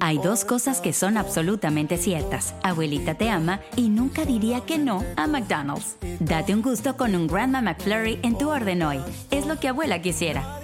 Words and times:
Hay 0.00 0.18
dos 0.18 0.44
cosas 0.44 0.80
que 0.80 0.92
son 0.92 1.16
absolutamente 1.16 1.96
ciertas. 1.96 2.54
Abuelita 2.62 3.14
te 3.14 3.30
ama 3.30 3.60
y 3.76 3.88
nunca 3.88 4.24
diría 4.24 4.60
que 4.60 4.78
no 4.78 5.02
a 5.16 5.26
McDonald's. 5.26 5.96
Date 6.20 6.54
un 6.54 6.62
gusto 6.62 6.96
con 6.96 7.14
un 7.14 7.26
Grandma 7.26 7.62
McFlurry 7.62 8.18
en 8.22 8.36
tu 8.36 8.50
orden 8.50 8.82
hoy. 8.82 9.00
Es 9.30 9.46
lo 9.46 9.58
que 9.58 9.68
abuela 9.68 10.02
quisiera. 10.02 10.60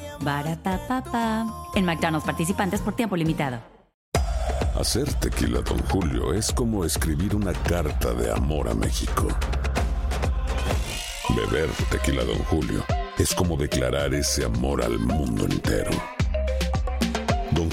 En 1.75 1.85
McDonald's 1.85 2.27
participantes 2.27 2.81
por 2.81 2.95
tiempo 2.95 3.17
limitado. 3.17 3.59
Hacer 4.79 5.13
tequila, 5.15 5.61
Don 5.63 5.79
Julio, 5.89 6.33
es 6.33 6.53
como 6.53 6.85
escribir 6.85 7.35
una 7.35 7.53
carta 7.53 8.13
de 8.15 8.31
amor 8.31 8.69
a 8.69 8.75
México. 8.75 9.29
Beber 11.37 11.69
tequila, 11.91 12.25
Don 12.25 12.39
Julio, 12.45 12.85
es 13.19 13.35
como 13.35 13.57
declarar 13.57 14.15
ese 14.15 14.45
amor 14.45 14.83
al 14.83 14.99
mundo 14.99 15.45
entero. 15.45 15.91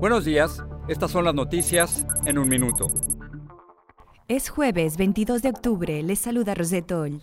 Buenos 0.00 0.24
días, 0.24 0.64
estas 0.88 1.10
son 1.10 1.26
las 1.26 1.34
noticias 1.34 2.06
en 2.24 2.38
un 2.38 2.48
minuto. 2.48 2.86
Es 4.28 4.48
jueves 4.48 4.96
22 4.96 5.42
de 5.42 5.50
octubre, 5.50 6.02
les 6.02 6.18
saluda 6.18 6.54
Rosetol. 6.54 7.22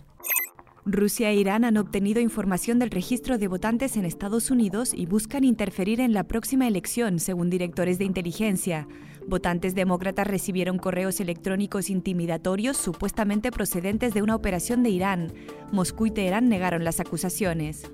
Rusia 0.86 1.30
e 1.30 1.34
Irán 1.34 1.64
han 1.64 1.76
obtenido 1.76 2.20
información 2.20 2.78
del 2.78 2.92
registro 2.92 3.36
de 3.36 3.48
votantes 3.48 3.96
en 3.96 4.04
Estados 4.04 4.52
Unidos 4.52 4.94
y 4.94 5.06
buscan 5.06 5.42
interferir 5.42 5.98
en 5.98 6.12
la 6.12 6.22
próxima 6.22 6.68
elección, 6.68 7.18
según 7.18 7.50
directores 7.50 7.98
de 7.98 8.04
inteligencia. 8.04 8.86
Votantes 9.26 9.74
demócratas 9.74 10.28
recibieron 10.28 10.78
correos 10.78 11.18
electrónicos 11.18 11.90
intimidatorios 11.90 12.76
supuestamente 12.76 13.50
procedentes 13.50 14.14
de 14.14 14.22
una 14.22 14.36
operación 14.36 14.84
de 14.84 14.90
Irán. 14.90 15.32
Moscú 15.72 16.06
y 16.06 16.12
Teherán 16.12 16.48
negaron 16.48 16.84
las 16.84 17.00
acusaciones. 17.00 17.90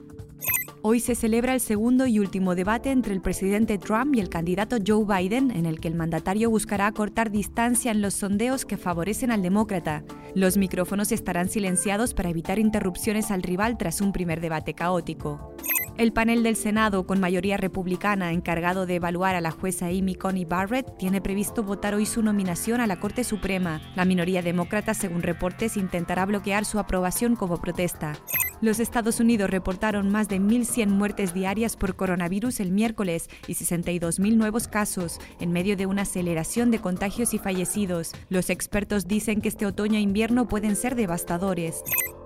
Hoy 0.87 1.01
se 1.01 1.15
celebra 1.15 1.55
el 1.55 1.61
segundo 1.61 2.07
y 2.07 2.19
último 2.19 2.55
debate 2.55 2.91
entre 2.91 3.15
el 3.15 3.23
presidente 3.23 3.79
Trump 3.79 4.15
y 4.15 4.21
el 4.21 4.29
candidato 4.29 4.77
Joe 4.87 5.07
Biden, 5.07 5.51
en 5.51 5.65
el 5.65 5.81
que 5.81 5.89
el 5.89 5.95
mandatario 5.95 6.51
buscará 6.51 6.87
acortar 6.87 7.31
distancia 7.31 7.91
en 7.91 8.03
los 8.03 8.13
sondeos 8.13 8.67
que 8.67 8.77
favorecen 8.77 9.31
al 9.31 9.41
demócrata. 9.41 10.05
Los 10.35 10.59
micrófonos 10.59 11.11
estarán 11.11 11.49
silenciados 11.49 12.13
para 12.13 12.29
evitar 12.29 12.59
interrupciones 12.59 13.31
al 13.31 13.43
rival 13.43 13.79
tras 13.79 14.03
un 14.03 14.13
primer 14.13 14.43
debate 14.43 14.75
caótico. 14.75 15.55
El 15.97 16.13
panel 16.13 16.43
del 16.43 16.55
Senado, 16.55 17.07
con 17.07 17.19
mayoría 17.19 17.57
republicana, 17.57 18.33
encargado 18.33 18.85
de 18.85 18.97
evaluar 18.97 19.37
a 19.37 19.41
la 19.41 19.53
jueza 19.53 19.87
Amy 19.87 20.17
Coney 20.17 20.45
Barrett, 20.45 20.99
tiene 20.99 21.23
previsto 21.23 21.63
votar 21.63 21.95
hoy 21.95 22.05
su 22.05 22.21
nominación 22.21 22.83
a 22.83 22.87
la 22.87 23.01
Corte 23.01 23.25
Suprema. 23.25 23.81
La 23.97 24.05
minoría 24.05 24.43
demócrata, 24.43 24.93
según 24.93 25.23
reportes, 25.23 25.79
intentará 25.79 26.27
bloquear 26.27 26.67
su 26.67 26.79
aprobación 26.79 27.37
como 27.37 27.59
protesta. 27.59 28.13
Los 28.61 28.81
Estados 28.81 29.21
Unidos 29.21 29.51
reportaron 29.51 30.11
más 30.11 30.29
de 30.29 30.41
1.100 30.41 30.89
muertes 30.89 31.35
diarias 31.35 31.77
por 31.77 31.97
coronavirus 31.97 32.61
el 32.61 32.71
miércoles 32.71 33.29
y 33.47 33.55
62.000 33.55 34.37
nuevos 34.37 34.69
casos, 34.69 35.19
en 35.41 35.53
medio 35.53 35.77
de 35.77 35.87
una 35.87 36.03
aceleración 36.03 36.71
de 36.71 36.79
contagios 36.79 37.35
y 37.35 37.39
fallecidos. 37.39 38.13
Los 38.29 38.51
expertos 38.51 39.07
dicen 39.07 39.41
que 39.41 39.49
este 39.49 39.67
otoño 39.67 39.97
e 39.97 40.01
invierno 40.01 40.49
pueden 40.49 40.77
ser 40.77 40.95
devastadores. 40.95 41.83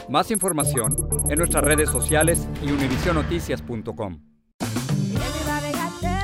Más 0.09 0.31
información 0.31 0.97
en 1.29 1.39
nuestras 1.39 1.65
redes 1.65 1.91
sociales 1.91 2.47
y 2.63 2.71
univisionoticias.com. 2.71 4.28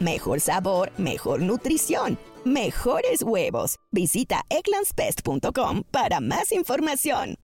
mejor 0.00 0.40
sabor, 0.40 0.90
mejor 0.98 1.42
nutrición. 1.42 2.18
Mejores 2.44 3.22
huevos. 3.22 3.76
Visita 3.92 4.42
egglandsbest.com 4.48 5.82
para 5.90 6.20
más 6.20 6.52
información. 6.52 7.36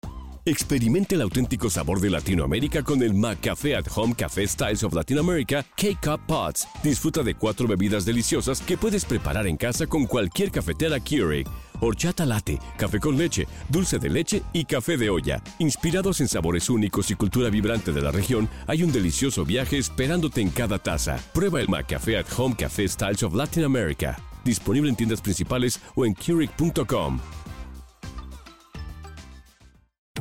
Experimente 0.44 1.14
el 1.14 1.20
auténtico 1.20 1.70
sabor 1.70 2.00
de 2.00 2.10
Latinoamérica 2.10 2.82
con 2.82 3.00
el 3.04 3.14
McCafé 3.14 3.76
at 3.76 3.86
Home 3.94 4.12
Café 4.12 4.44
Styles 4.48 4.82
of 4.82 4.92
Latin 4.92 5.18
America 5.18 5.64
K-Cup 5.76 6.26
Pots. 6.26 6.66
Disfruta 6.82 7.22
de 7.22 7.36
cuatro 7.36 7.68
bebidas 7.68 8.04
deliciosas 8.04 8.60
que 8.60 8.76
puedes 8.76 9.04
preparar 9.04 9.46
en 9.46 9.56
casa 9.56 9.86
con 9.86 10.04
cualquier 10.04 10.50
cafetera 10.50 10.98
Keurig. 10.98 11.46
Horchata 11.84 12.24
latte, 12.24 12.60
café 12.76 13.00
con 13.00 13.18
leche, 13.18 13.48
dulce 13.68 13.98
de 13.98 14.08
leche 14.08 14.44
y 14.52 14.64
café 14.64 14.96
de 14.96 15.10
olla. 15.10 15.42
Inspirados 15.58 16.20
en 16.20 16.28
sabores 16.28 16.70
únicos 16.70 17.10
y 17.10 17.16
cultura 17.16 17.50
vibrante 17.50 17.90
de 17.90 18.00
la 18.00 18.12
región, 18.12 18.48
hay 18.68 18.84
un 18.84 18.92
delicioso 18.92 19.44
viaje 19.44 19.78
esperándote 19.78 20.40
en 20.40 20.50
cada 20.50 20.78
taza. 20.78 21.18
Prueba 21.34 21.60
el 21.60 21.68
McCafé 21.68 22.18
at 22.18 22.26
Home 22.38 22.54
Café 22.54 22.86
Styles 22.86 23.24
of 23.24 23.34
Latin 23.34 23.64
America. 23.64 24.16
Disponible 24.44 24.90
en 24.90 24.96
tiendas 24.96 25.20
principales 25.20 25.80
o 25.96 26.06
en 26.06 26.14
Keurig.com. 26.14 27.18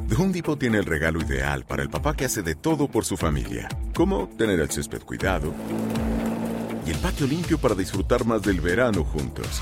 The 0.08 0.16
Home 0.16 0.34
Depot 0.34 0.58
tiene 0.58 0.80
el 0.80 0.86
regalo 0.86 1.22
ideal 1.22 1.64
para 1.66 1.84
el 1.84 1.90
papá 1.90 2.16
que 2.16 2.26
hace 2.26 2.42
de 2.42 2.56
todo 2.56 2.88
por 2.88 3.06
su 3.06 3.18
familia, 3.18 3.70
como 3.94 4.28
tener 4.36 4.60
el 4.60 4.72
césped 4.72 5.04
cuidado 5.04 5.54
y 6.88 6.90
el 6.90 6.98
patio 6.98 7.28
limpio 7.28 7.60
para 7.60 7.76
disfrutar 7.76 8.26
más 8.26 8.42
del 8.42 8.60
verano 8.60 9.04
juntos. 9.04 9.62